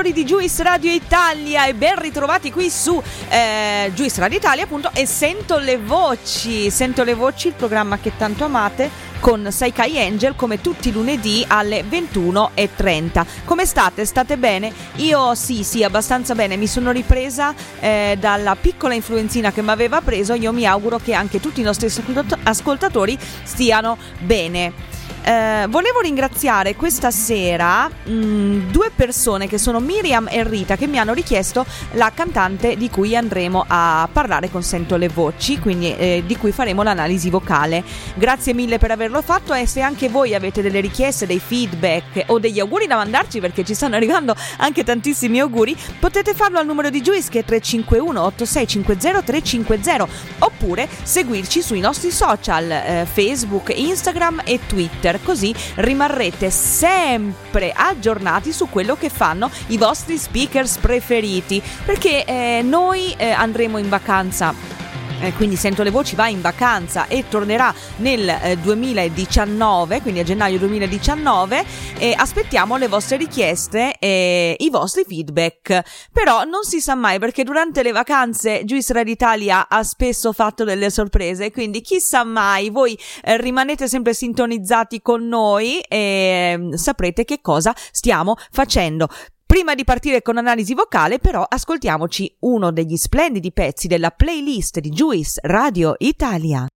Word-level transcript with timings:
Ascoltatori 0.00 0.12
di 0.12 0.24
Juice 0.24 0.62
Radio 0.62 0.90
Italia 0.90 1.66
e 1.66 1.74
ben 1.74 1.98
ritrovati 1.98 2.50
qui 2.50 2.70
su 2.70 3.00
eh, 3.28 3.90
Juice 3.94 4.20
Radio 4.20 4.38
Italia 4.38 4.64
appunto 4.64 4.90
e 4.94 5.04
Sento 5.06 5.58
le 5.58 5.76
Voci, 5.76 6.70
Sento 6.70 7.04
le 7.04 7.14
Voci, 7.14 7.48
il 7.48 7.54
programma 7.54 7.98
che 7.98 8.12
tanto 8.16 8.44
amate 8.44 8.90
con 9.20 9.46
Saikai 9.50 9.98
Angel 9.98 10.34
come 10.34 10.62
tutti 10.62 10.88
i 10.88 10.92
lunedì 10.92 11.44
alle 11.46 11.82
21.30. 11.82 13.26
Come 13.44 13.66
state? 13.66 14.06
State 14.06 14.38
bene? 14.38 14.72
Io 14.96 15.34
sì, 15.34 15.62
sì, 15.62 15.84
abbastanza 15.84 16.34
bene, 16.34 16.56
mi 16.56 16.66
sono 16.66 16.90
ripresa 16.90 17.54
eh, 17.78 18.16
dalla 18.18 18.56
piccola 18.56 18.94
influenzina 18.94 19.52
che 19.52 19.60
mi 19.60 19.70
aveva 19.70 20.00
preso, 20.00 20.32
io 20.32 20.52
mi 20.52 20.66
auguro 20.66 20.98
che 20.98 21.12
anche 21.12 21.40
tutti 21.40 21.60
i 21.60 21.64
nostri 21.64 21.86
ascoltat- 21.86 22.38
ascoltatori 22.42 23.18
stiano 23.42 23.98
bene. 24.20 24.90
Eh, 25.22 25.66
volevo 25.68 26.00
ringraziare 26.00 26.74
questa 26.74 27.10
sera 27.10 27.88
mh, 27.88 28.70
due 28.70 28.90
persone 28.94 29.46
che 29.46 29.58
sono 29.58 29.78
Miriam 29.78 30.26
e 30.30 30.42
Rita 30.44 30.76
che 30.76 30.86
mi 30.86 30.98
hanno 30.98 31.12
richiesto 31.12 31.66
la 31.92 32.10
cantante 32.14 32.76
di 32.76 32.88
cui 32.88 33.14
andremo 33.14 33.64
a 33.68 34.08
parlare 34.10 34.50
con 34.50 34.62
Sento 34.62 34.96
le 34.96 35.08
Voci, 35.08 35.58
quindi 35.58 35.94
eh, 35.94 36.22
di 36.24 36.36
cui 36.36 36.52
faremo 36.52 36.82
l'analisi 36.82 37.28
vocale. 37.28 37.84
Grazie 38.14 38.54
mille 38.54 38.78
per 38.78 38.90
averlo 38.90 39.20
fatto 39.20 39.52
e 39.52 39.66
se 39.66 39.82
anche 39.82 40.08
voi 40.08 40.34
avete 40.34 40.62
delle 40.62 40.80
richieste, 40.80 41.26
dei 41.26 41.38
feedback 41.38 42.24
o 42.26 42.38
degli 42.38 42.58
auguri 42.58 42.86
da 42.86 42.96
mandarci 42.96 43.40
perché 43.40 43.62
ci 43.62 43.74
stanno 43.74 43.96
arrivando 43.96 44.34
anche 44.58 44.84
tantissimi 44.84 45.38
auguri, 45.38 45.76
potete 45.98 46.32
farlo 46.34 46.58
al 46.58 46.66
numero 46.66 46.88
di 46.88 47.02
Juice 47.02 47.28
che 47.28 47.40
è 47.40 47.44
351 47.44 48.22
8650 48.22 49.22
350 49.22 50.08
oppure 50.38 50.88
seguirci 51.02 51.60
sui 51.60 51.80
nostri 51.80 52.10
social 52.10 52.70
eh, 52.70 53.06
Facebook, 53.10 53.72
Instagram 53.76 54.42
e 54.44 54.60
Twitter 54.66 55.09
così 55.18 55.52
rimarrete 55.76 56.50
sempre 56.50 57.72
aggiornati 57.74 58.52
su 58.52 58.68
quello 58.68 58.96
che 58.96 59.08
fanno 59.08 59.50
i 59.68 59.76
vostri 59.76 60.16
speakers 60.16 60.76
preferiti 60.76 61.60
perché 61.84 62.24
eh, 62.24 62.60
noi 62.62 63.12
eh, 63.16 63.30
andremo 63.30 63.78
in 63.78 63.88
vacanza 63.88 64.78
eh, 65.20 65.32
quindi 65.34 65.56
Sento 65.56 65.82
le 65.82 65.90
Voci 65.90 66.14
va 66.14 66.28
in 66.28 66.40
vacanza 66.40 67.06
e 67.06 67.24
tornerà 67.28 67.72
nel 67.96 68.28
eh, 68.28 68.56
2019, 68.56 70.00
quindi 70.00 70.20
a 70.20 70.22
gennaio 70.22 70.58
2019 70.58 71.64
e 71.98 72.14
aspettiamo 72.16 72.76
le 72.76 72.88
vostre 72.88 73.16
richieste 73.16 73.96
e 73.98 74.56
i 74.58 74.70
vostri 74.70 75.04
feedback. 75.06 76.08
Però 76.12 76.44
non 76.44 76.64
si 76.64 76.80
sa 76.80 76.94
mai 76.94 77.18
perché 77.18 77.44
durante 77.44 77.82
le 77.82 77.92
vacanze 77.92 78.64
Juice 78.64 78.92
Radio 78.92 79.12
Italia 79.12 79.68
ha 79.68 79.82
spesso 79.82 80.32
fatto 80.32 80.64
delle 80.64 80.90
sorprese, 80.90 81.50
quindi 81.50 81.80
chissà 81.82 82.24
mai, 82.24 82.70
voi 82.70 82.98
eh, 83.22 83.36
rimanete 83.36 83.88
sempre 83.88 84.14
sintonizzati 84.14 85.00
con 85.02 85.26
noi 85.26 85.80
e 85.80 86.54
mm, 86.56 86.72
saprete 86.72 87.24
che 87.24 87.40
cosa 87.40 87.74
stiamo 87.90 88.36
facendo. 88.50 89.08
Prima 89.50 89.74
di 89.74 89.82
partire 89.82 90.22
con 90.22 90.36
analisi 90.36 90.74
vocale, 90.74 91.18
però, 91.18 91.42
ascoltiamoci 91.42 92.36
uno 92.42 92.70
degli 92.70 92.94
splendidi 92.94 93.50
pezzi 93.50 93.88
della 93.88 94.12
playlist 94.12 94.78
di 94.78 94.90
Juice 94.90 95.40
Radio 95.42 95.96
Italia. 95.98 96.68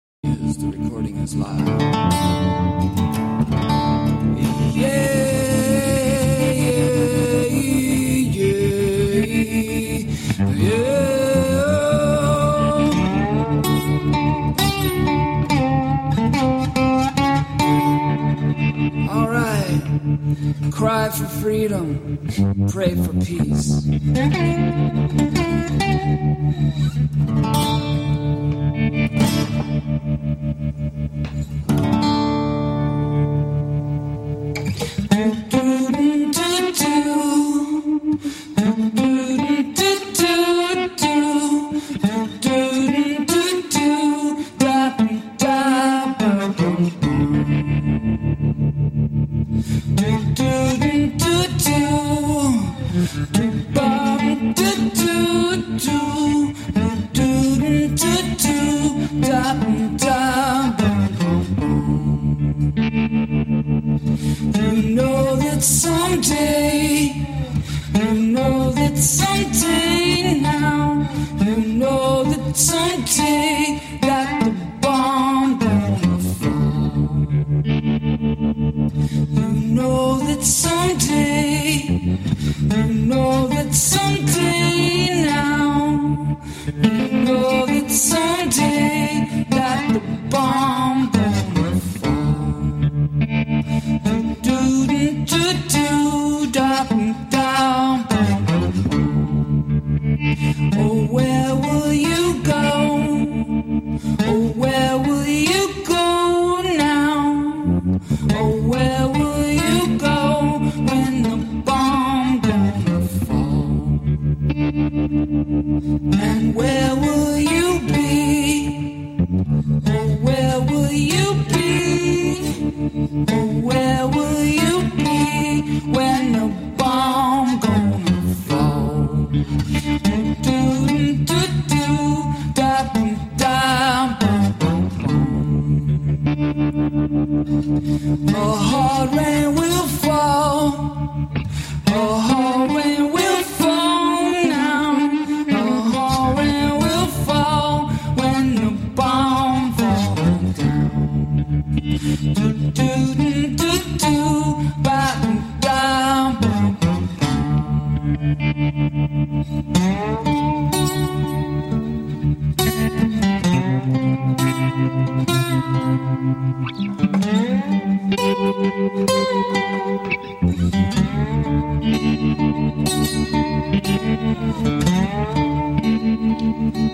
Cry 20.70 21.08
for 21.10 21.26
freedom, 21.26 22.18
pray 22.70 22.94
for 22.94 23.12
peace. 23.24 23.84
You 31.68 32.21
someday, 66.42 67.14
you 67.94 68.14
know 68.14 68.70
that 68.72 68.96
someday 68.96 70.40
now, 70.40 71.08
you 71.40 71.56
know 71.56 72.24
that 72.24 72.56
someday 72.56 72.91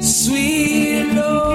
Sweet 0.00 1.14
Lord, 1.14 1.47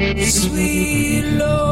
Sweet 0.00 1.24
Lord, 1.36 1.69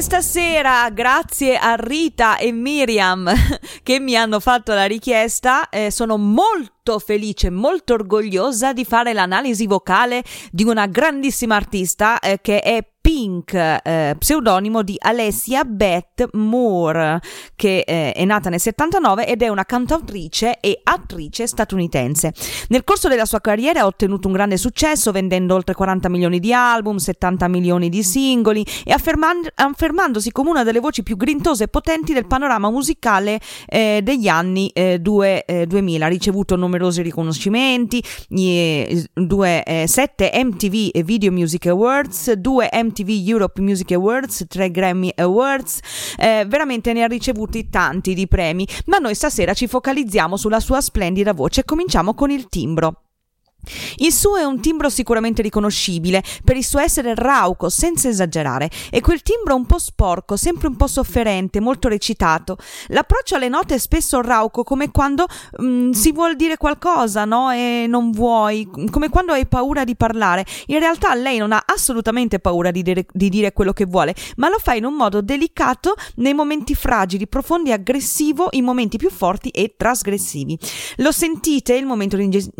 Stasera, 0.00 0.88
grazie 0.90 1.58
a 1.58 1.74
Rita 1.74 2.38
e 2.38 2.52
Miriam 2.52 3.30
che 3.82 3.98
mi 3.98 4.16
hanno 4.16 4.38
fatto 4.38 4.72
la 4.72 4.86
richiesta, 4.86 5.68
eh, 5.68 5.90
sono 5.90 6.16
molto 6.16 6.98
felice, 6.98 7.50
molto 7.50 7.94
orgogliosa 7.94 8.72
di 8.72 8.84
fare 8.84 9.12
l'analisi 9.12 9.66
vocale 9.66 10.22
di 10.50 10.62
una 10.62 10.86
grandissima 10.86 11.56
artista 11.56 12.20
eh, 12.20 12.40
che 12.40 12.60
è 12.60 12.82
Pink, 13.08 13.54
eh, 13.54 14.14
pseudonimo 14.18 14.82
di 14.82 14.94
Alessia 14.98 15.64
Beth 15.64 16.28
Moore, 16.34 17.22
che 17.56 17.82
eh, 17.86 18.12
è 18.12 18.24
nata 18.26 18.50
nel 18.50 18.60
79 18.60 19.26
ed 19.26 19.40
è 19.40 19.48
una 19.48 19.64
cantautrice 19.64 20.58
e 20.60 20.78
attrice 20.84 21.46
statunitense. 21.46 22.34
Nel 22.68 22.84
corso 22.84 23.08
della 23.08 23.24
sua 23.24 23.40
carriera 23.40 23.80
ha 23.80 23.86
ottenuto 23.86 24.26
un 24.26 24.34
grande 24.34 24.58
successo 24.58 25.10
vendendo 25.10 25.54
oltre 25.54 25.74
40 25.74 26.10
milioni 26.10 26.38
di 26.38 26.52
album, 26.52 26.98
70 26.98 27.48
milioni 27.48 27.88
di 27.88 28.02
singoli 28.02 28.62
e 28.84 28.92
afferman- 28.92 29.48
affermandosi 29.54 30.30
come 30.30 30.50
una 30.50 30.62
delle 30.62 30.78
voci 30.78 31.02
più 31.02 31.16
grintose 31.16 31.64
e 31.64 31.68
potenti 31.68 32.12
del 32.12 32.26
panorama 32.26 32.68
musicale 32.68 33.40
eh, 33.68 34.00
degli 34.02 34.28
anni 34.28 34.68
eh, 34.74 34.98
due- 34.98 35.46
eh, 35.46 35.64
2000. 35.64 36.04
Ha 36.04 36.08
ricevuto 36.10 36.56
numerosi 36.56 37.00
riconoscimenti, 37.00 38.04
gli- 38.28 39.02
due, 39.14 39.62
eh, 39.64 39.86
sette 39.88 40.30
MTV 40.34 41.00
Video 41.04 41.32
Music 41.32 41.64
Awards, 41.68 42.32
due 42.32 42.68
MTV 42.70 42.96
Europe 43.06 43.60
Music 43.60 43.92
Awards, 43.92 44.46
tre 44.48 44.70
Grammy 44.70 45.12
Awards, 45.16 45.80
eh, 46.16 46.44
veramente 46.46 46.92
ne 46.92 47.02
ha 47.02 47.06
ricevuti 47.06 47.68
tanti 47.68 48.14
di 48.14 48.26
premi, 48.28 48.66
ma 48.86 48.98
noi 48.98 49.14
stasera 49.14 49.54
ci 49.54 49.66
focalizziamo 49.66 50.36
sulla 50.36 50.60
sua 50.60 50.80
splendida 50.80 51.32
voce. 51.32 51.60
E 51.60 51.64
cominciamo 51.64 52.14
con 52.14 52.30
il 52.30 52.48
timbro. 52.48 53.07
Il 53.96 54.12
suo 54.12 54.36
è 54.36 54.44
un 54.44 54.60
timbro 54.60 54.88
sicuramente 54.88 55.42
riconoscibile 55.42 56.22
per 56.44 56.56
il 56.56 56.64
suo 56.64 56.78
essere 56.78 57.14
rauco, 57.14 57.68
senza 57.68 58.08
esagerare, 58.08 58.70
e 58.90 59.00
quel 59.00 59.22
timbro 59.22 59.54
un 59.54 59.66
po' 59.66 59.78
sporco, 59.78 60.36
sempre 60.36 60.68
un 60.68 60.76
po' 60.76 60.86
sofferente, 60.86 61.60
molto 61.60 61.88
recitato. 61.88 62.56
L'approccio 62.88 63.34
alle 63.34 63.48
note 63.48 63.74
è 63.74 63.78
spesso 63.78 64.20
rauco, 64.20 64.62
come 64.62 64.90
quando 64.90 65.26
mm, 65.60 65.90
si 65.90 66.12
vuol 66.12 66.36
dire 66.36 66.56
qualcosa, 66.56 67.24
no? 67.24 67.50
E 67.50 67.86
non 67.88 68.10
vuoi, 68.10 68.68
come 68.90 69.08
quando 69.08 69.32
hai 69.32 69.46
paura 69.46 69.84
di 69.84 69.96
parlare. 69.96 70.46
In 70.66 70.78
realtà 70.78 71.14
lei 71.14 71.38
non 71.38 71.52
ha 71.52 71.62
assolutamente 71.66 72.38
paura 72.38 72.70
di 72.70 72.82
dire, 72.82 73.06
di 73.12 73.28
dire 73.28 73.52
quello 73.52 73.72
che 73.72 73.84
vuole, 73.84 74.14
ma 74.36 74.48
lo 74.48 74.58
fa 74.58 74.74
in 74.74 74.84
un 74.84 74.94
modo 74.94 75.20
delicato 75.20 75.94
nei 76.16 76.34
momenti 76.34 76.74
fragili, 76.74 77.26
profondi 77.26 77.70
e 77.70 77.74
aggressivo, 77.74 78.48
in 78.52 78.64
momenti 78.64 78.96
più 78.96 79.10
forti 79.10 79.48
e 79.50 79.74
trasgressivi. 79.76 80.58
Lo 80.96 81.12
sentite 81.12 81.74
il 81.74 81.86
momento 81.86 82.16
di 82.16 82.24
inge- 82.24 82.50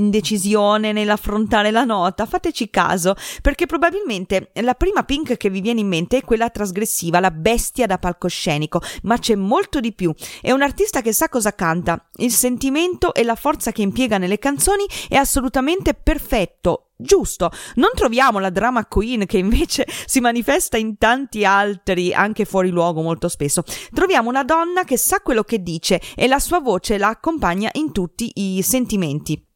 indecisione 0.88 0.92
nell'affrontare 0.92 1.71
la 1.71 1.85
nota? 1.85 2.26
Fateci 2.26 2.71
caso, 2.71 3.14
perché 3.42 3.66
probabilmente 3.66 4.50
la 4.54 4.75
prima 4.75 5.04
Pink 5.04 5.37
che 5.37 5.50
vi 5.50 5.61
viene 5.61 5.80
in 5.80 5.88
mente 5.88 6.18
è 6.18 6.25
quella 6.25 6.50
trasgressiva, 6.50 7.21
la 7.21 7.30
bestia 7.30 7.87
da 7.87 7.99
palcoscenico, 7.99 8.80
ma 9.02 9.18
c'è 9.18 9.35
molto 9.35 9.80
di 9.80 9.92
più. 9.92 10.12
È 10.40 10.50
un 10.50 10.62
artista 10.62 11.00
che 11.00 11.12
sa 11.12 11.28
cosa 11.28 11.54
canta, 11.54 12.09
il 12.16 12.33
sentimento 12.33 13.14
e 13.14 13.23
la 13.25 13.35
forza 13.35 13.73
che 13.73 13.83
impiega 13.83 14.18
nelle 14.18 14.38
canzoni 14.38 14.85
è 15.09 15.16
assolutamente 15.16 15.95
perfetto, 15.95 16.85
Giusto, 17.00 17.52
non 17.76 17.90
troviamo 17.95 18.40
la 18.40 18.50
drama 18.50 18.85
queen 18.85 19.25
che 19.25 19.38
invece 19.38 19.87
si 20.04 20.18
manifesta 20.18 20.76
in 20.76 20.99
tanti 20.99 21.45
altri, 21.45 22.12
anche 22.12 22.45
fuori 22.45 22.71
luogo 22.71 23.02
molto 23.02 23.28
spesso. 23.28 23.62
Troviamo 23.92 24.28
una 24.28 24.42
donna 24.42 24.83
che 24.83 24.99
sa 24.99 25.21
quello 25.21 25.45
che 25.45 25.62
dice 25.62 26.00
e 26.16 26.26
la 26.26 26.40
sua 26.40 26.59
voce 26.59 26.99
la 26.99 27.07
accompagna 27.07 27.71
in 27.75 27.92
tutti 27.92 28.33
i 28.35 28.62
sentimenti. 28.62 29.48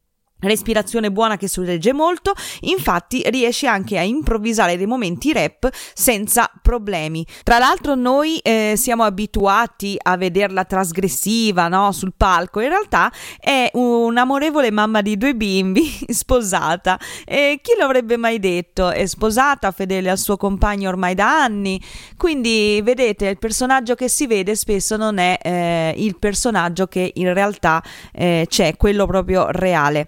Respirazione 0.43 1.09
buona 1.09 1.37
che 1.37 1.47
sorregge 1.47 1.93
molto, 1.93 2.33
infatti 2.61 3.23
riesce 3.29 3.65
anche 3.65 3.97
a 3.97 4.01
improvvisare 4.01 4.75
dei 4.75 4.85
momenti 4.85 5.31
rap 5.31 5.69
senza 5.93 6.51
problemi. 6.61 7.25
Tra 7.43 7.59
l'altro 7.59 7.95
noi 7.95 8.37
eh, 8.39 8.73
siamo 8.75 9.03
abituati 9.03 9.97
a 10.01 10.17
vederla 10.17 10.65
trasgressiva 10.65 11.69
no? 11.69 11.91
sul 11.93 12.13
palco, 12.15 12.59
in 12.59 12.67
realtà 12.69 13.11
è 13.39 13.69
un'amorevole 13.73 14.69
mamma 14.69 15.01
di 15.01 15.17
due 15.17 15.33
bimbi 15.33 15.89
sposata 16.11 16.99
e 17.25 17.59
chi 17.61 17.71
lo 17.79 17.85
avrebbe 17.85 18.17
mai 18.17 18.39
detto? 18.39 18.89
È 18.89 19.05
sposata, 19.05 19.71
fedele 19.71 20.09
al 20.09 20.17
suo 20.17 20.35
compagno 20.35 20.89
ormai 20.89 21.15
da 21.15 21.41
anni, 21.41 21.81
quindi 22.17 22.81
vedete 22.83 23.27
il 23.27 23.39
personaggio 23.39 23.95
che 23.95 24.09
si 24.09 24.27
vede 24.27 24.55
spesso 24.55 24.97
non 24.97 25.19
è 25.19 25.37
eh, 25.41 25.93
il 25.97 26.17
personaggio 26.19 26.87
che 26.87 27.11
in 27.15 27.33
realtà 27.33 27.81
eh, 28.11 28.45
c'è, 28.49 28.75
quello 28.75 29.05
proprio 29.05 29.47
reale. 29.49 30.07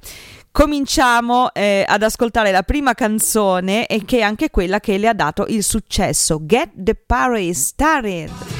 Cominciamo 0.55 1.53
eh, 1.53 1.83
ad 1.85 2.01
ascoltare 2.01 2.49
la 2.49 2.63
prima 2.63 2.93
canzone 2.93 3.87
e 3.87 4.05
che 4.05 4.19
è 4.19 4.21
anche 4.21 4.49
quella 4.49 4.79
che 4.79 4.97
le 4.97 5.09
ha 5.09 5.13
dato 5.13 5.45
il 5.49 5.61
successo, 5.61 6.45
Get 6.45 6.69
the 6.75 6.95
Party 6.95 7.53
Started. 7.53 8.54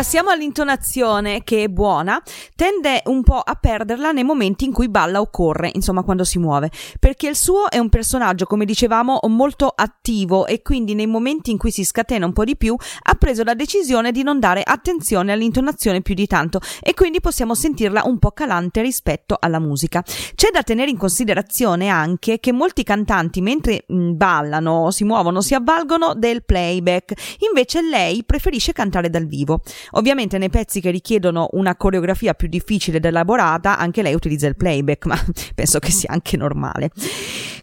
Passiamo 0.00 0.30
all'intonazione 0.30 1.44
che 1.44 1.64
è 1.64 1.68
buona, 1.68 2.22
tende 2.56 3.02
un 3.04 3.22
po' 3.22 3.36
a 3.36 3.54
perderla 3.54 4.12
nei 4.12 4.24
momenti 4.24 4.64
in 4.64 4.72
cui 4.72 4.88
balla 4.88 5.20
o 5.20 5.28
corre, 5.28 5.70
insomma 5.74 6.02
quando 6.04 6.24
si 6.24 6.38
muove, 6.38 6.70
perché 6.98 7.28
il 7.28 7.36
suo 7.36 7.68
è 7.68 7.76
un 7.76 7.90
personaggio, 7.90 8.46
come 8.46 8.64
dicevamo, 8.64 9.20
molto 9.24 9.66
attivo 9.68 10.46
e 10.46 10.62
quindi 10.62 10.94
nei 10.94 11.06
momenti 11.06 11.50
in 11.50 11.58
cui 11.58 11.70
si 11.70 11.84
scatena 11.84 12.24
un 12.24 12.32
po' 12.32 12.44
di 12.44 12.56
più 12.56 12.74
ha 12.74 13.14
preso 13.16 13.44
la 13.44 13.52
decisione 13.52 14.10
di 14.10 14.22
non 14.22 14.40
dare 14.40 14.62
attenzione 14.64 15.32
all'intonazione 15.32 16.00
più 16.00 16.14
di 16.14 16.26
tanto 16.26 16.60
e 16.80 16.94
quindi 16.94 17.20
possiamo 17.20 17.54
sentirla 17.54 18.04
un 18.06 18.18
po' 18.18 18.30
calante 18.30 18.80
rispetto 18.80 19.36
alla 19.38 19.58
musica. 19.58 20.02
C'è 20.02 20.48
da 20.50 20.62
tenere 20.62 20.88
in 20.88 20.96
considerazione 20.96 21.88
anche 21.88 22.40
che 22.40 22.52
molti 22.52 22.84
cantanti 22.84 23.42
mentre 23.42 23.84
mh, 23.86 24.12
ballano, 24.12 24.90
si 24.92 25.04
muovono, 25.04 25.42
si 25.42 25.52
avvalgono 25.52 26.14
del 26.14 26.42
playback, 26.42 27.36
invece 27.46 27.82
lei 27.82 28.24
preferisce 28.24 28.72
cantare 28.72 29.10
dal 29.10 29.26
vivo. 29.26 29.60
Ovviamente 29.92 30.38
nei 30.38 30.50
pezzi 30.50 30.80
che 30.80 30.90
richiedono 30.90 31.48
una 31.52 31.76
coreografia 31.76 32.34
più 32.34 32.48
difficile 32.48 32.98
ed 32.98 33.04
elaborata, 33.04 33.78
anche 33.78 34.02
lei 34.02 34.14
utilizza 34.14 34.46
il 34.46 34.56
playback, 34.56 35.06
ma 35.06 35.16
penso 35.54 35.78
che 35.78 35.90
sia 35.90 36.10
anche 36.10 36.36
normale. 36.36 36.90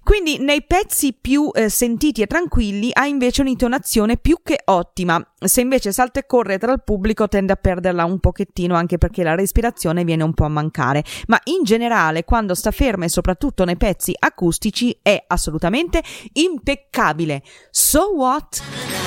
Quindi 0.08 0.40
nei 0.40 0.64
pezzi 0.64 1.14
più 1.20 1.52
eh, 1.54 1.68
sentiti 1.68 2.22
e 2.22 2.28
tranquilli 2.28 2.92
ha 2.94 3.06
invece 3.06 3.42
un'intonazione 3.42 4.16
più 4.16 4.38
che 4.42 4.62
ottima. 4.64 5.22
Se 5.38 5.60
invece 5.60 5.92
salta 5.92 6.22
e 6.22 6.26
corre 6.26 6.58
tra 6.58 6.72
il 6.72 6.82
pubblico 6.82 7.28
tende 7.28 7.52
a 7.52 7.58
perderla 7.58 8.06
un 8.06 8.22
pochettino 8.22 8.74
anche 8.74 8.98
perché 8.98 9.22
la 9.22 9.36
respirazione 9.36 10.06
viene 10.06 10.24
un 10.24 10.34
po' 10.34 10.46
a 10.46 10.48
mancare. 10.48 11.04
Ma 11.28 11.38
in 11.44 11.64
generale 11.64 12.24
quando 12.24 12.56
sta 12.56 12.72
ferma 12.72 13.04
e 13.04 13.10
soprattutto 13.10 13.66
nei 13.66 13.76
pezzi 13.76 14.16
acustici 14.18 14.98
è 15.02 15.22
assolutamente 15.28 16.02
impeccabile. 16.32 17.44
So 17.70 18.14
what? 18.16 19.07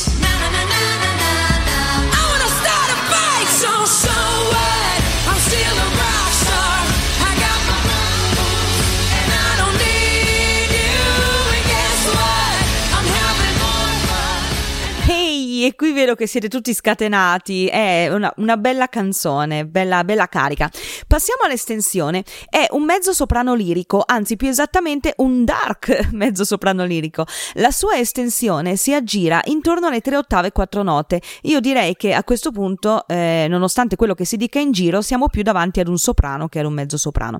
E 15.65 15.75
qui 15.75 15.91
vedo 15.91 16.15
che 16.15 16.25
siete 16.25 16.47
tutti 16.47 16.73
scatenati. 16.73 17.67
È 17.67 18.09
una, 18.11 18.33
una 18.37 18.57
bella 18.57 18.87
canzone, 18.87 19.65
bella, 19.65 20.03
bella 20.03 20.27
carica. 20.27 20.69
Passiamo 21.05 21.43
all'estensione. 21.43 22.23
È 22.49 22.67
un 22.71 22.83
mezzo 22.83 23.13
soprano 23.13 23.53
lirico, 23.53 24.01
anzi 24.05 24.37
più 24.37 24.47
esattamente 24.47 25.13
un 25.17 25.45
dark 25.45 26.09
mezzo 26.13 26.45
soprano 26.45 26.83
lirico. 26.85 27.25
La 27.53 27.71
sua 27.71 27.97
estensione 27.97 28.75
si 28.75 28.93
aggira 28.93 29.41
intorno 29.45 29.87
alle 29.87 30.01
tre 30.01 30.17
ottave 30.17 30.47
e 30.47 30.51
quattro 30.51 30.81
note. 30.81 31.21
Io 31.43 31.59
direi 31.59 31.95
che 31.95 32.13
a 32.13 32.23
questo 32.23 32.51
punto, 32.51 33.07
eh, 33.07 33.45
nonostante 33.47 33.95
quello 33.95 34.15
che 34.15 34.25
si 34.25 34.37
dica 34.37 34.59
in 34.59 34.71
giro, 34.71 35.01
siamo 35.01 35.27
più 35.29 35.43
davanti 35.43 35.79
ad 35.79 35.87
un 35.87 35.97
soprano 35.97 36.47
che 36.47 36.59
ad 36.59 36.65
un 36.65 36.73
mezzo 36.73 36.97
soprano. 36.97 37.39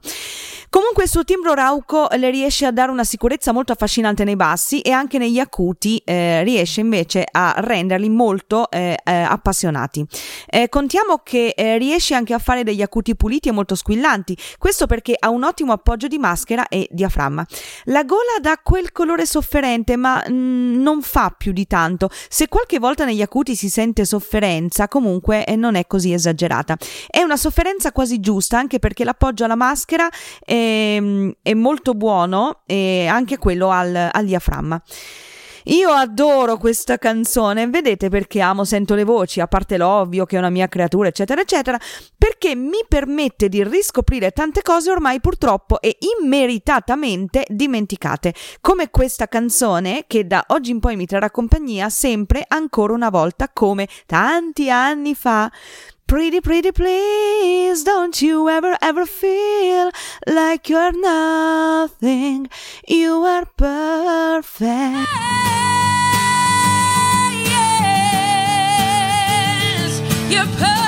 Comunque 0.71 1.03
il 1.03 1.09
suo 1.09 1.25
timbro 1.25 1.53
rauco 1.53 2.07
le 2.15 2.29
riesce 2.29 2.65
a 2.65 2.71
dare 2.71 2.91
una 2.91 3.03
sicurezza 3.03 3.51
molto 3.51 3.73
affascinante 3.73 4.23
nei 4.23 4.37
bassi 4.37 4.79
e 4.79 4.91
anche 4.91 5.17
negli 5.17 5.37
acuti 5.37 6.01
eh, 6.05 6.43
riesce 6.43 6.79
invece 6.79 7.25
a 7.29 7.55
renderli 7.57 8.07
molto 8.07 8.71
eh, 8.71 8.97
eh, 9.03 9.11
appassionati. 9.11 10.05
Eh, 10.47 10.69
contiamo 10.69 11.19
che 11.23 11.49
eh, 11.57 11.77
riesce 11.77 12.13
anche 12.13 12.33
a 12.33 12.39
fare 12.39 12.63
degli 12.63 12.81
acuti 12.81 13.17
puliti 13.17 13.49
e 13.49 13.51
molto 13.51 13.75
squillanti, 13.75 14.37
questo 14.57 14.87
perché 14.87 15.13
ha 15.19 15.27
un 15.27 15.43
ottimo 15.43 15.73
appoggio 15.73 16.07
di 16.07 16.17
maschera 16.17 16.69
e 16.69 16.87
diaframma. 16.89 17.45
La 17.85 18.05
gola 18.05 18.39
dà 18.39 18.57
quel 18.63 18.93
colore 18.93 19.25
sofferente, 19.25 19.97
ma 19.97 20.23
mm, 20.25 20.81
non 20.81 21.01
fa 21.01 21.35
più 21.37 21.51
di 21.51 21.67
tanto. 21.67 22.09
Se 22.29 22.47
qualche 22.47 22.79
volta 22.79 23.03
negli 23.03 23.21
acuti 23.21 23.57
si 23.57 23.67
sente 23.67 24.05
sofferenza, 24.05 24.87
comunque 24.87 25.43
eh, 25.43 25.57
non 25.57 25.75
è 25.75 25.85
così 25.85 26.13
esagerata. 26.13 26.77
È 27.09 27.21
una 27.21 27.35
sofferenza 27.35 27.91
quasi 27.91 28.21
giusta, 28.21 28.57
anche 28.57 28.79
perché 28.79 29.03
l'appoggio 29.03 29.43
alla 29.43 29.55
maschera 29.55 30.07
è, 30.61 31.01
è 31.41 31.53
molto 31.53 31.93
buono 31.93 32.61
e 32.65 33.07
anche 33.07 33.37
quello 33.37 33.69
al, 33.69 34.09
al 34.11 34.25
diaframma. 34.25 34.81
Io 35.65 35.91
adoro 35.91 36.57
questa 36.57 36.97
canzone, 36.97 37.67
vedete 37.67 38.09
perché 38.09 38.41
amo 38.41 38.63
Sento 38.63 38.95
le 38.95 39.03
voci, 39.03 39.39
a 39.41 39.47
parte 39.47 39.77
l'ovvio 39.77 40.25
che 40.25 40.35
è 40.35 40.39
una 40.39 40.49
mia 40.49 40.67
creatura, 40.67 41.09
eccetera, 41.09 41.41
eccetera, 41.41 41.79
perché 42.17 42.55
mi 42.55 42.83
permette 42.87 43.47
di 43.47 43.63
riscoprire 43.63 44.31
tante 44.31 44.63
cose 44.63 44.89
ormai 44.89 45.19
purtroppo 45.19 45.79
e 45.79 45.97
immeritatamente 46.19 47.45
dimenticate, 47.47 48.33
come 48.59 48.89
questa 48.89 49.27
canzone 49.27 50.05
che 50.07 50.25
da 50.25 50.43
oggi 50.47 50.71
in 50.71 50.79
poi 50.79 50.95
mi 50.95 51.05
trarrà 51.05 51.29
compagnia 51.29 51.89
sempre 51.89 52.43
ancora 52.47 52.93
una 52.93 53.09
volta 53.09 53.49
come 53.53 53.87
tanti 54.07 54.69
anni 54.71 55.13
fa. 55.13 55.51
Pretty, 56.11 56.41
pretty, 56.41 56.73
please, 56.73 57.85
don't 57.85 58.21
you 58.21 58.49
ever, 58.49 58.77
ever 58.81 59.05
feel 59.05 59.91
like 60.27 60.67
you're 60.67 60.91
nothing. 60.91 62.49
You 62.85 63.23
are 63.23 63.45
perfect. 63.55 65.07
Yes, 68.67 70.01
you're 70.29 70.45
perfect. 70.47 70.80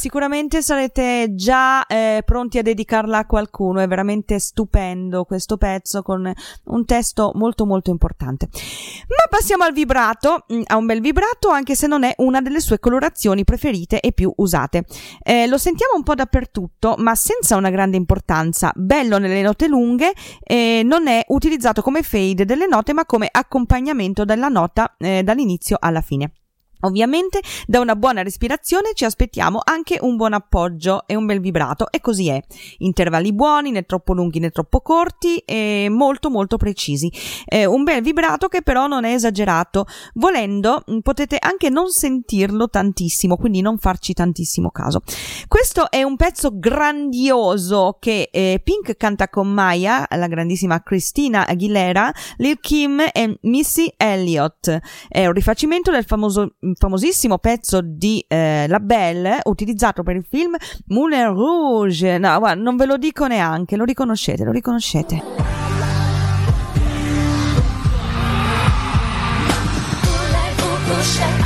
Sicuramente 0.00 0.62
sarete 0.62 1.34
già 1.34 1.84
eh, 1.84 2.22
pronti 2.24 2.56
a 2.56 2.62
dedicarla 2.62 3.18
a 3.18 3.26
qualcuno. 3.26 3.80
È 3.80 3.86
veramente 3.86 4.38
stupendo 4.38 5.24
questo 5.24 5.58
pezzo 5.58 6.00
con 6.00 6.32
un 6.64 6.84
testo 6.86 7.32
molto 7.34 7.66
molto 7.66 7.90
importante. 7.90 8.48
Ma 9.08 9.28
passiamo 9.28 9.64
al 9.64 9.74
vibrato. 9.74 10.46
Mm, 10.50 10.62
Ha 10.64 10.76
un 10.76 10.86
bel 10.86 11.02
vibrato 11.02 11.50
anche 11.50 11.74
se 11.74 11.86
non 11.86 12.04
è 12.04 12.14
una 12.16 12.40
delle 12.40 12.60
sue 12.60 12.78
colorazioni 12.78 13.44
preferite 13.44 14.00
e 14.00 14.12
più 14.12 14.32
usate. 14.36 14.86
Eh, 15.22 15.46
lo 15.46 15.58
sentiamo 15.58 15.96
un 15.96 16.02
po' 16.02 16.14
dappertutto, 16.14 16.94
ma 16.96 17.14
senza 17.14 17.56
una 17.56 17.68
grande 17.68 17.98
importanza. 17.98 18.72
Bello 18.74 19.18
nelle 19.18 19.42
note 19.42 19.68
lunghe, 19.68 20.14
eh, 20.42 20.80
non 20.82 21.08
è 21.08 21.22
utilizzato 21.28 21.82
come 21.82 22.02
fade 22.02 22.46
delle 22.46 22.66
note, 22.66 22.94
ma 22.94 23.04
come 23.04 23.28
accompagnamento 23.30 24.24
della 24.24 24.48
nota 24.48 24.94
eh, 24.96 25.22
dall'inizio 25.22 25.76
alla 25.78 26.00
fine. 26.00 26.32
Ovviamente 26.80 27.40
da 27.66 27.80
una 27.80 27.96
buona 27.96 28.22
respirazione 28.22 28.92
ci 28.94 29.04
aspettiamo 29.04 29.60
anche 29.62 29.98
un 30.00 30.16
buon 30.16 30.32
appoggio 30.32 31.06
e 31.06 31.14
un 31.14 31.26
bel 31.26 31.40
vibrato 31.40 31.90
e 31.90 32.00
così 32.00 32.28
è. 32.28 32.42
Intervalli 32.78 33.32
buoni, 33.32 33.70
né 33.70 33.84
troppo 33.84 34.12
lunghi 34.12 34.38
né 34.38 34.50
troppo 34.50 34.80
corti 34.80 35.38
e 35.38 35.88
molto 35.90 36.30
molto 36.30 36.56
precisi. 36.56 37.12
Eh, 37.44 37.66
un 37.66 37.82
bel 37.82 38.02
vibrato 38.02 38.48
che 38.48 38.62
però 38.62 38.86
non 38.86 39.04
è 39.04 39.12
esagerato. 39.12 39.86
Volendo 40.14 40.82
mh, 40.86 40.98
potete 41.00 41.36
anche 41.38 41.70
non 41.70 41.90
sentirlo 41.90 42.68
tantissimo, 42.68 43.36
quindi 43.36 43.60
non 43.60 43.78
farci 43.78 44.12
tantissimo 44.12 44.70
caso. 44.70 45.02
Questo 45.48 45.90
è 45.90 46.02
un 46.02 46.16
pezzo 46.16 46.50
grandioso 46.58 47.96
che 47.98 48.28
eh, 48.32 48.60
Pink 48.62 48.96
canta 48.96 49.28
con 49.28 49.48
Maya, 49.48 50.06
la 50.10 50.26
grandissima 50.26 50.82
Christina 50.82 51.46
Aguilera, 51.46 52.12
Lil 52.36 52.58
Kim 52.60 53.00
e 53.12 53.38
Missy 53.42 53.92
Elliott. 53.96 54.78
È 55.08 55.26
un 55.26 55.32
rifacimento 55.32 55.90
del 55.90 56.04
famoso 56.04 56.54
famosissimo 56.74 57.38
pezzo 57.38 57.80
di 57.82 58.24
eh, 58.26 58.66
La 58.68 58.78
Belle 58.80 59.40
utilizzato 59.44 60.02
per 60.02 60.16
il 60.16 60.24
film 60.28 60.54
Moulin 60.86 61.32
Rouge. 61.32 62.18
No, 62.18 62.38
guarda, 62.38 62.60
non 62.60 62.76
ve 62.76 62.86
lo 62.86 62.96
dico 62.96 63.26
neanche, 63.26 63.76
lo 63.76 63.84
riconoscete, 63.84 64.44
lo 64.44 64.52
riconoscete. 64.52 65.58
Voulez-vous 71.00 71.39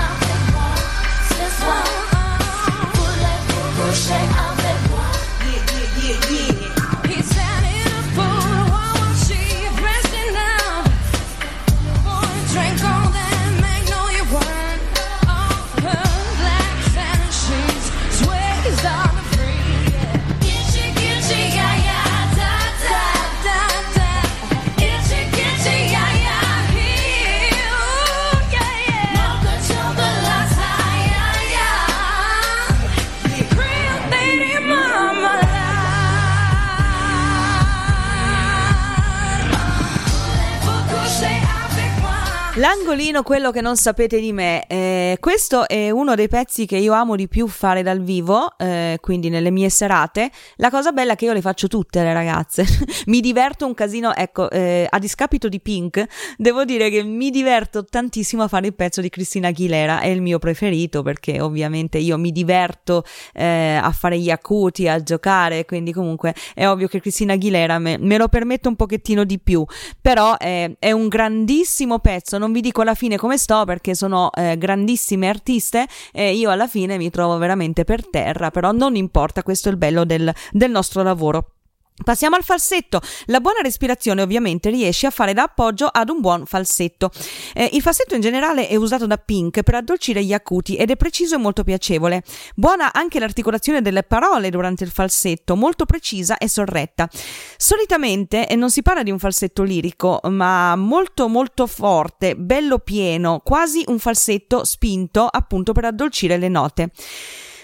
L'angolino, 42.94 43.24
quello 43.24 43.50
che 43.50 43.60
non 43.60 43.76
sapete 43.76 44.20
di 44.20 44.32
me, 44.32 44.68
eh, 44.68 45.16
questo 45.18 45.66
è 45.66 45.90
uno 45.90 46.14
dei 46.14 46.28
pezzi 46.28 46.64
che 46.64 46.76
io 46.76 46.92
amo 46.92 47.16
di 47.16 47.26
più 47.26 47.48
fare 47.48 47.82
dal 47.82 48.00
vivo, 48.00 48.56
eh, 48.56 48.98
quindi 49.00 49.30
nelle 49.30 49.50
mie 49.50 49.68
serate. 49.68 50.30
La 50.58 50.70
cosa 50.70 50.92
bella 50.92 51.14
è 51.14 51.16
che 51.16 51.24
io 51.24 51.32
le 51.32 51.40
faccio 51.40 51.66
tutte 51.66 52.04
le 52.04 52.12
ragazze, 52.12 52.64
mi 53.06 53.18
diverto 53.20 53.66
un 53.66 53.74
casino, 53.74 54.14
ecco, 54.14 54.48
eh, 54.48 54.86
a 54.88 54.98
discapito 55.00 55.48
di 55.48 55.58
Pink, 55.58 56.06
devo 56.36 56.64
dire 56.64 56.88
che 56.88 57.02
mi 57.02 57.30
diverto 57.30 57.84
tantissimo 57.84 58.44
a 58.44 58.48
fare 58.48 58.68
il 58.68 58.74
pezzo 58.74 59.00
di 59.00 59.08
Cristina 59.08 59.48
Aguilera, 59.48 59.98
è 59.98 60.06
il 60.06 60.22
mio 60.22 60.38
preferito 60.38 61.02
perché 61.02 61.40
ovviamente 61.40 61.98
io 61.98 62.16
mi 62.16 62.30
diverto 62.30 63.02
eh, 63.32 63.76
a 63.82 63.90
fare 63.90 64.20
gli 64.20 64.30
acuti, 64.30 64.86
a 64.86 65.02
giocare, 65.02 65.64
quindi 65.64 65.92
comunque 65.92 66.32
è 66.54 66.68
ovvio 66.68 66.86
che 66.86 67.00
Cristina 67.00 67.32
Aguilera 67.32 67.80
me, 67.80 67.98
me 67.98 68.18
lo 68.18 68.28
permette 68.28 68.68
un 68.68 68.76
pochettino 68.76 69.24
di 69.24 69.40
più, 69.40 69.64
però 70.00 70.36
eh, 70.38 70.76
è 70.78 70.92
un 70.92 71.08
grandissimo 71.08 71.98
pezzo, 71.98 72.38
non 72.38 72.52
vi 72.52 72.60
dico 72.60 72.82
alla 72.84 72.94
fine 72.94 73.16
come 73.16 73.36
sto 73.36 73.64
perché 73.64 73.94
sono 73.94 74.30
eh, 74.32 74.56
grandissime 74.56 75.28
artiste 75.28 75.86
e 76.12 76.34
io 76.34 76.50
alla 76.50 76.68
fine 76.68 76.96
mi 76.96 77.10
trovo 77.10 77.36
veramente 77.38 77.84
per 77.84 78.08
terra, 78.08 78.50
però 78.50 78.70
non 78.70 78.94
importa, 78.94 79.42
questo 79.42 79.68
è 79.68 79.72
il 79.72 79.78
bello 79.78 80.04
del, 80.04 80.32
del 80.52 80.70
nostro 80.70 81.02
lavoro. 81.02 81.53
Passiamo 82.02 82.34
al 82.34 82.42
falsetto. 82.42 83.00
La 83.26 83.38
buona 83.38 83.60
respirazione 83.60 84.20
ovviamente 84.20 84.68
riesce 84.68 85.06
a 85.06 85.10
fare 85.10 85.32
da 85.32 85.44
appoggio 85.44 85.86
ad 85.86 86.08
un 86.08 86.20
buon 86.20 86.44
falsetto. 86.44 87.12
Eh, 87.54 87.70
il 87.74 87.82
falsetto 87.82 88.16
in 88.16 88.20
generale 88.20 88.66
è 88.66 88.74
usato 88.74 89.06
da 89.06 89.16
Pink 89.16 89.62
per 89.62 89.76
addolcire 89.76 90.24
gli 90.24 90.32
acuti 90.32 90.74
ed 90.74 90.90
è 90.90 90.96
preciso 90.96 91.36
e 91.36 91.38
molto 91.38 91.62
piacevole. 91.62 92.24
Buona 92.56 92.92
anche 92.92 93.20
l'articolazione 93.20 93.80
delle 93.80 94.02
parole 94.02 94.50
durante 94.50 94.82
il 94.82 94.90
falsetto, 94.90 95.54
molto 95.54 95.84
precisa 95.84 96.36
e 96.36 96.48
sorretta. 96.48 97.08
Solitamente 97.56 98.48
eh, 98.48 98.56
non 98.56 98.72
si 98.72 98.82
parla 98.82 99.04
di 99.04 99.12
un 99.12 99.20
falsetto 99.20 99.62
lirico, 99.62 100.18
ma 100.24 100.74
molto 100.74 101.28
molto 101.28 101.68
forte, 101.68 102.34
bello 102.34 102.80
pieno, 102.80 103.40
quasi 103.44 103.84
un 103.86 104.00
falsetto 104.00 104.64
spinto 104.64 105.28
appunto 105.30 105.70
per 105.70 105.84
addolcire 105.84 106.38
le 106.38 106.48
note. 106.48 106.90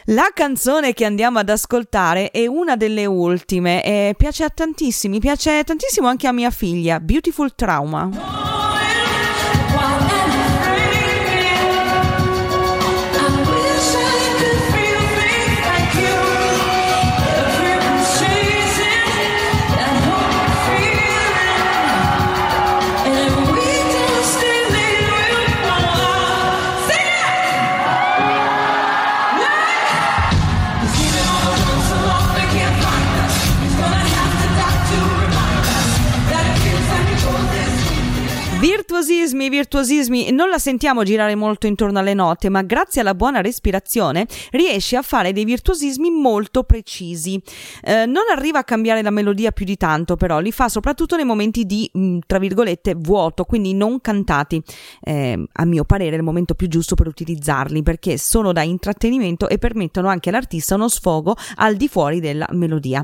La 0.07 0.31
canzone 0.33 0.95
che 0.95 1.05
andiamo 1.05 1.39
ad 1.39 1.51
ascoltare 1.51 2.31
è 2.31 2.47
una 2.47 2.77
delle 2.77 3.05
ultime 3.05 3.85
e 3.85 4.15
piace 4.17 4.45
a 4.45 4.49
tantissimi, 4.49 5.21
piace 5.21 5.63
tantissimo 5.63 6.09
anche 6.09 6.27
a 6.27 6.33
mia 6.33 6.51
figlia, 6.51 7.01
Beautiful 7.01 7.55
Trauma. 7.55 8.50
Virtuosismi, 39.01 39.49
virtuosismi, 39.49 40.31
non 40.31 40.51
la 40.51 40.59
sentiamo 40.59 41.05
girare 41.05 41.35
molto 41.35 41.67
intorno 41.67 42.01
alle 42.01 42.13
note, 42.13 42.51
ma 42.51 42.61
grazie 42.61 43.01
alla 43.01 43.15
buona 43.15 43.41
respirazione 43.41 44.27
riesce 44.51 44.95
a 44.95 45.01
fare 45.01 45.33
dei 45.33 45.47
virtuosismi 45.47 46.11
molto 46.11 46.65
precisi. 46.65 47.41
Eh, 47.83 48.05
non 48.05 48.25
arriva 48.31 48.59
a 48.59 48.65
cambiare 48.65 49.01
la 49.01 49.09
melodia 49.09 49.53
più 49.53 49.65
di 49.65 49.79
tanto, 49.79 50.17
però 50.17 50.39
li 50.39 50.53
fa 50.53 50.69
soprattutto 50.69 51.17
nei 51.17 51.25
momenti 51.25 51.65
di, 51.65 51.89
mh, 51.91 52.19
tra 52.27 52.39
virgolette, 52.39 52.95
vuoto, 52.95 53.45
quindi 53.45 53.73
non 53.73 54.03
cantati. 54.03 54.63
Eh, 55.01 55.47
a 55.51 55.65
mio 55.65 55.85
parere 55.85 56.17
è 56.17 56.19
il 56.19 56.23
momento 56.23 56.53
più 56.53 56.69
giusto 56.69 56.95
per 56.95 57.07
utilizzarli, 57.07 57.83
perché 57.83 58.19
sono 58.19 58.53
da 58.53 58.61
intrattenimento 58.61 59.49
e 59.49 59.57
permettono 59.57 60.09
anche 60.09 60.29
all'artista 60.29 60.75
uno 60.75 60.89
sfogo 60.89 61.37
al 61.55 61.77
di 61.77 61.89
fuori 61.89 62.21
della 62.21 62.49
melodia. 62.51 63.03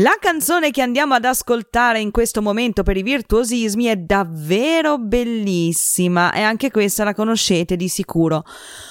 La 0.00 0.18
canzone 0.20 0.70
che 0.70 0.82
andiamo 0.82 1.14
ad 1.14 1.24
ascoltare 1.24 2.00
in 2.00 2.10
questo 2.10 2.42
momento 2.42 2.82
per 2.82 2.98
i 2.98 3.02
virtuosismi 3.02 3.86
è 3.86 3.96
davvero 3.96 4.98
bellissima 5.06 6.32
e 6.32 6.42
anche 6.42 6.70
questa 6.70 7.04
la 7.04 7.14
conoscete 7.14 7.76
di 7.76 7.88
sicuro. 7.88 8.44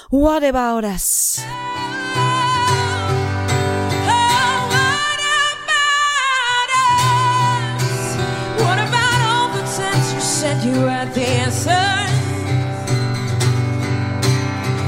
What 0.09 0.43
about 0.43 0.83
us? 0.83 1.43
Said 10.17 10.63
you 10.63 10.85
had 10.85 11.13
the 11.13 11.25
answer? 11.25 11.71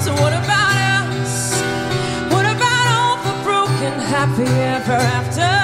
So 0.01 0.13
what 0.21 0.33
about 0.33 0.77
us? 1.01 1.61
What 2.31 2.45
about 2.45 2.87
all 2.95 3.17
the 3.23 3.43
broken 3.43 3.93
happy 3.99 4.43
ever 4.43 4.93
after? 4.93 5.56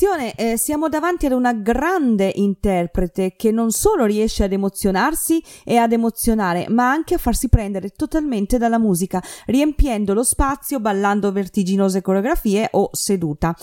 All'interpretazione. 0.00 0.34
Eh, 0.34 0.56
siamo 0.56 0.88
davanti 0.88 1.26
ad 1.26 1.32
una 1.32 1.52
grande 1.52 2.32
interprete 2.34 3.34
che 3.36 3.50
non 3.50 3.70
solo 3.70 4.06
riesce 4.06 4.44
ad 4.44 4.52
emozionarsi 4.52 5.42
e 5.64 5.76
ad 5.76 5.92
emozionare, 5.92 6.66
ma 6.68 6.90
anche 6.90 7.14
a 7.14 7.18
farsi 7.18 7.48
prendere 7.48 7.90
totalmente 7.90 8.58
dalla 8.58 8.78
musica, 8.78 9.22
riempiendo 9.46 10.14
lo 10.14 10.22
spazio 10.22 10.80
ballando 10.80 11.32
vertiginose 11.32 12.00
coreografie 12.00 12.68
o 12.72 12.90
seduta. 12.92 13.54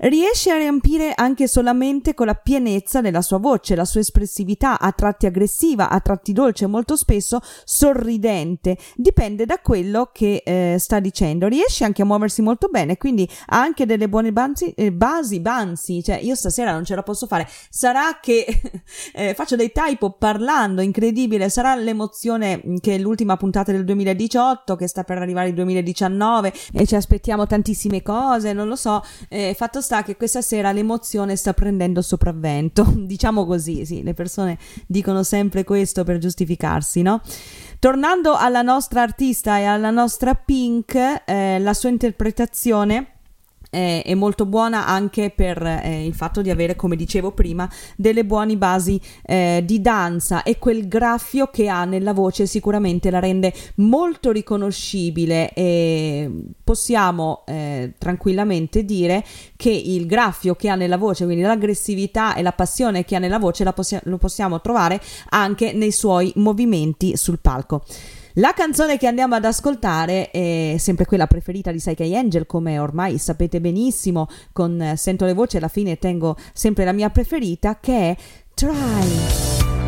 Riesce 0.00 0.50
a 0.50 0.56
riempire 0.56 1.12
anche 1.14 1.46
solamente 1.46 2.14
con 2.14 2.26
la 2.26 2.34
pienezza 2.34 3.00
della 3.00 3.22
sua 3.22 3.38
voce, 3.38 3.74
la 3.74 3.84
sua 3.84 4.00
espressività, 4.00 4.78
a 4.78 4.92
tratti 4.92 5.26
aggressiva, 5.26 5.90
a 5.90 6.00
tratti 6.00 6.32
dolce, 6.32 6.66
molto 6.66 6.96
spesso 6.96 7.40
sorridente. 7.64 8.78
Dipende 8.96 9.44
da 9.44 9.58
quello 9.58 10.10
che 10.12 10.42
eh, 10.44 10.76
sta 10.78 11.00
dicendo. 11.00 11.48
Riesce 11.48 11.84
anche 11.84 12.02
a 12.02 12.04
muoversi 12.04 12.42
molto 12.42 12.68
bene, 12.68 12.96
quindi 12.96 13.28
ha 13.46 13.60
anche 13.60 13.86
delle 13.86 14.08
buone 14.08 14.32
banzi, 14.32 14.72
eh, 14.76 14.92
basi, 14.92 15.40
bansi, 15.82 16.02
cioè 16.02 16.16
io 16.16 16.34
stasera 16.36 16.72
non 16.72 16.84
ce 16.84 16.94
la 16.94 17.02
posso 17.02 17.26
fare. 17.26 17.48
Sarà 17.68 18.18
che 18.20 18.46
eh, 19.12 19.34
faccio 19.34 19.56
dei 19.56 19.72
typo 19.72 20.12
parlando, 20.12 20.80
incredibile, 20.80 21.48
sarà 21.48 21.74
l'emozione 21.74 22.62
che 22.80 22.94
è 22.94 22.98
l'ultima 22.98 23.36
puntata 23.36 23.72
del 23.72 23.84
2018, 23.84 24.76
che 24.76 24.86
sta 24.86 25.02
per 25.02 25.18
arrivare 25.18 25.48
il 25.48 25.54
2019 25.54 26.52
e 26.72 26.86
ci 26.86 26.94
aspettiamo 26.94 27.46
tantissime 27.46 28.02
cose, 28.02 28.52
non 28.52 28.68
lo 28.68 28.76
so. 28.76 29.02
Eh, 29.28 29.54
fatto 29.56 29.80
sta 29.80 30.02
che 30.02 30.16
questa 30.16 30.40
sera 30.40 30.70
l'emozione 30.72 31.34
sta 31.36 31.52
prendendo 31.52 32.00
sopravvento, 32.00 32.86
diciamo 32.94 33.44
così, 33.44 33.84
sì, 33.84 34.02
le 34.02 34.14
persone 34.14 34.58
dicono 34.86 35.22
sempre 35.22 35.64
questo 35.64 36.04
per 36.04 36.18
giustificarsi, 36.18 37.02
no? 37.02 37.20
Tornando 37.78 38.36
alla 38.36 38.62
nostra 38.62 39.02
artista 39.02 39.58
e 39.58 39.64
alla 39.64 39.90
nostra 39.90 40.34
Pink, 40.34 41.22
eh, 41.24 41.58
la 41.58 41.74
sua 41.74 41.88
interpretazione 41.88 43.11
eh, 43.74 44.02
è 44.02 44.14
molto 44.14 44.44
buona 44.44 44.86
anche 44.86 45.32
per 45.34 45.62
eh, 45.62 46.04
il 46.04 46.14
fatto 46.14 46.42
di 46.42 46.50
avere, 46.50 46.76
come 46.76 46.94
dicevo 46.94 47.32
prima, 47.32 47.68
delle 47.96 48.24
buone 48.24 48.56
basi 48.56 49.00
eh, 49.24 49.62
di 49.64 49.80
danza 49.80 50.42
e 50.42 50.58
quel 50.58 50.86
graffio 50.88 51.46
che 51.46 51.68
ha 51.68 51.86
nella 51.86 52.12
voce 52.12 52.46
sicuramente 52.46 53.10
la 53.10 53.18
rende 53.18 53.52
molto 53.76 54.30
riconoscibile 54.30 55.52
e 55.54 56.30
possiamo 56.62 57.44
eh, 57.46 57.94
tranquillamente 57.96 58.84
dire 58.84 59.24
che 59.56 59.70
il 59.70 60.06
graffio 60.06 60.54
che 60.54 60.68
ha 60.68 60.74
nella 60.74 60.98
voce, 60.98 61.24
quindi 61.24 61.42
l'aggressività 61.42 62.34
e 62.34 62.42
la 62.42 62.52
passione 62.52 63.04
che 63.06 63.16
ha 63.16 63.18
nella 63.18 63.38
voce 63.38 63.64
possi- 63.72 63.98
lo 64.02 64.18
possiamo 64.18 64.60
trovare 64.60 65.00
anche 65.30 65.72
nei 65.72 65.92
suoi 65.92 66.30
movimenti 66.36 67.16
sul 67.16 67.38
palco. 67.40 67.82
La 68.36 68.54
canzone 68.54 68.96
che 68.96 69.06
andiamo 69.06 69.34
ad 69.34 69.44
ascoltare 69.44 70.30
è 70.30 70.76
sempre 70.78 71.04
quella 71.04 71.26
preferita 71.26 71.70
di 71.70 71.76
Psyche 71.76 72.16
Angel, 72.16 72.46
come 72.46 72.78
ormai 72.78 73.18
sapete 73.18 73.60
benissimo, 73.60 74.26
con 74.52 74.80
eh, 74.80 74.96
Sento 74.96 75.26
le 75.26 75.34
voci 75.34 75.58
alla 75.58 75.68
fine 75.68 75.98
tengo 75.98 76.36
sempre 76.54 76.86
la 76.86 76.92
mia 76.92 77.10
preferita, 77.10 77.78
che 77.78 78.10
è 78.10 78.16
Try. 78.54 79.81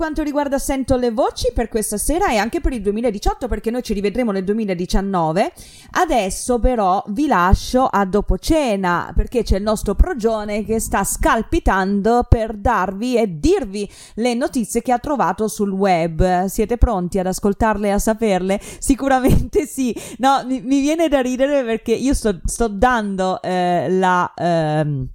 Quanto 0.00 0.22
riguarda 0.22 0.58
Sento 0.58 0.96
le 0.96 1.10
voci 1.10 1.52
per 1.54 1.68
questa 1.68 1.98
sera 1.98 2.30
e 2.30 2.38
anche 2.38 2.62
per 2.62 2.72
il 2.72 2.80
2018 2.80 3.48
perché 3.48 3.70
noi 3.70 3.82
ci 3.82 3.92
rivedremo 3.92 4.32
nel 4.32 4.44
2019. 4.44 5.52
Adesso 5.90 6.58
però 6.58 7.04
vi 7.08 7.26
lascio 7.26 7.84
a 7.84 8.06
dopo 8.06 8.38
cena 8.38 9.12
perché 9.14 9.42
c'è 9.42 9.58
il 9.58 9.62
nostro 9.62 9.94
progione 9.94 10.64
che 10.64 10.80
sta 10.80 11.04
scalpitando 11.04 12.24
per 12.26 12.54
darvi 12.54 13.18
e 13.18 13.38
dirvi 13.38 13.86
le 14.14 14.32
notizie 14.32 14.80
che 14.80 14.92
ha 14.92 14.98
trovato 14.98 15.48
sul 15.48 15.70
web. 15.70 16.46
Siete 16.46 16.78
pronti 16.78 17.18
ad 17.18 17.26
ascoltarle 17.26 17.88
e 17.88 17.90
a 17.90 17.98
saperle? 17.98 18.58
Sicuramente 18.80 19.66
sì. 19.66 19.94
No, 20.16 20.42
mi, 20.46 20.62
mi 20.62 20.80
viene 20.80 21.08
da 21.08 21.20
ridere 21.20 21.62
perché 21.62 21.92
io 21.92 22.14
sto, 22.14 22.40
sto 22.42 22.68
dando 22.68 23.42
eh, 23.42 23.90
la... 23.90 24.32
ehm, 24.34 25.08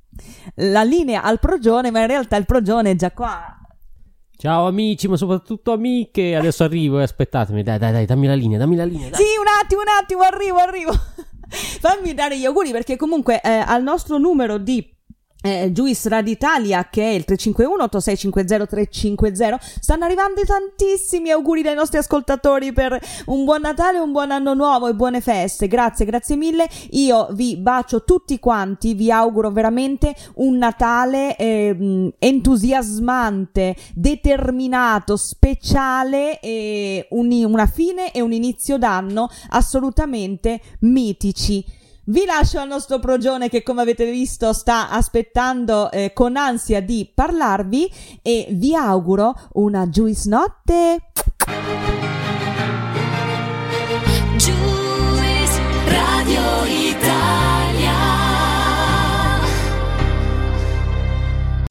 la 0.57 0.83
linea 0.83 1.23
al 1.23 1.39
progione, 1.39 1.91
ma 1.91 2.01
in 2.01 2.07
realtà 2.07 2.37
il 2.37 2.45
progione 2.45 2.91
è 2.91 2.95
già 2.95 3.11
qua. 3.11 3.64
Ciao 4.37 4.67
amici, 4.67 5.07
ma 5.07 5.15
soprattutto 5.15 5.71
amiche. 5.71 6.35
Adesso 6.35 6.63
arrivo 6.63 6.99
e 6.99 7.03
aspettatemi. 7.03 7.63
Dai, 7.63 7.79
dai, 7.79 7.91
dai, 7.91 8.05
dammi 8.05 8.27
la 8.27 8.35
linea, 8.35 8.57
dammi 8.57 8.75
la 8.75 8.85
linea. 8.85 9.09
Dai. 9.09 9.19
Sì, 9.19 9.37
un 9.39 9.45
attimo, 9.61 9.81
un 9.81 9.87
attimo, 10.01 10.21
arrivo, 10.21 10.57
arrivo. 10.57 10.91
Fammi 11.47 12.13
dare 12.13 12.37
gli 12.37 12.45
auguri 12.45 12.71
perché 12.71 12.97
comunque 12.97 13.39
eh, 13.41 13.49
al 13.49 13.81
nostro 13.81 14.17
numero 14.17 14.57
di 14.57 14.94
eh, 15.45 15.71
Juice 15.71 16.09
Raditalia 16.09 16.87
che 16.89 17.03
è 17.03 17.13
il 17.13 17.23
351 17.23 17.83
8650 17.83 18.65
350 18.65 19.59
stanno 19.79 20.05
arrivando 20.05 20.41
tantissimi 20.43 21.29
auguri 21.29 21.61
dai 21.61 21.75
nostri 21.75 21.99
ascoltatori 21.99 22.73
per 22.73 22.99
un 23.27 23.43
buon 23.43 23.61
Natale, 23.61 23.99
un 23.99 24.11
buon 24.11 24.31
anno 24.31 24.53
nuovo 24.53 24.87
e 24.87 24.93
buone 24.93 25.21
feste. 25.21 25.67
Grazie, 25.67 26.05
grazie 26.05 26.35
mille. 26.35 26.67
Io 26.91 27.27
vi 27.31 27.57
bacio 27.57 28.03
tutti 28.03 28.39
quanti 28.39 28.93
vi 28.93 29.11
auguro 29.11 29.51
veramente 29.51 30.15
un 30.35 30.57
Natale 30.57 31.35
ehm, 31.35 32.13
entusiasmante 32.19 33.75
determinato, 33.93 35.15
speciale 35.15 36.39
e 36.39 37.07
un- 37.11 37.43
una 37.45 37.65
fine 37.67 38.11
e 38.11 38.21
un 38.21 38.33
inizio 38.33 38.77
d'anno 38.77 39.29
assolutamente 39.49 40.59
mitici 40.79 41.83
vi 42.05 42.25
lascio 42.25 42.59
al 42.59 42.67
nostro 42.67 42.99
progione 42.99 43.49
che 43.49 43.63
come 43.63 43.81
avete 43.81 44.09
visto 44.09 44.53
sta 44.53 44.89
aspettando 44.89 45.91
eh, 45.91 46.11
con 46.13 46.35
ansia 46.35 46.81
di 46.81 47.09
parlarvi 47.13 47.91
e 48.21 48.47
vi 48.51 48.75
auguro 48.75 49.33
una 49.53 49.87
Juice 49.87 50.29
notte. 50.29 50.99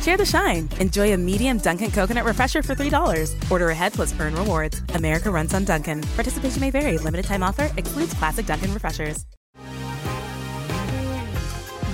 Share 0.00 0.16
the 0.16 0.24
shine. 0.24 0.68
Enjoy 0.80 1.12
a 1.12 1.16
medium 1.16 1.58
Dunkin' 1.58 1.90
coconut 1.90 2.24
refresher 2.24 2.62
for 2.62 2.74
$3. 2.74 3.50
Order 3.50 3.70
ahead 3.70 3.92
plus 3.92 4.18
earn 4.20 4.34
rewards. 4.34 4.80
America 4.94 5.30
runs 5.30 5.54
on 5.54 5.64
Dunkin'. 5.64 6.02
Participation 6.16 6.60
may 6.60 6.70
vary. 6.70 6.98
Limited 6.98 7.26
time 7.26 7.42
offer 7.42 7.70
excludes 7.76 8.14
classic 8.14 8.46
Dunkin' 8.46 8.72
refreshers. 8.72 9.24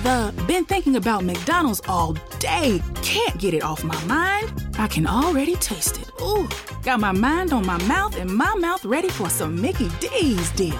The 0.03 0.31
been 0.45 0.65
thinking 0.65 0.97
about 0.97 1.23
McDonald's 1.23 1.81
all 1.87 2.13
day. 2.37 2.79
Can't 3.01 3.39
get 3.39 3.55
it 3.55 3.63
off 3.63 3.83
my 3.83 3.99
mind. 4.05 4.53
I 4.77 4.87
can 4.87 5.07
already 5.07 5.55
taste 5.55 5.97
it. 5.97 6.07
Ooh, 6.21 6.47
got 6.83 6.99
my 6.99 7.11
mind 7.11 7.51
on 7.53 7.65
my 7.65 7.81
mouth 7.85 8.15
and 8.19 8.29
my 8.29 8.53
mouth 8.53 8.85
ready 8.85 9.09
for 9.09 9.31
some 9.31 9.59
Mickey 9.59 9.89
D's 9.99 10.51
deal. 10.51 10.79